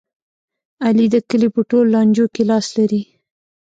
[0.85, 3.01] علي د کلي په ټول لانجو کې لاس لري.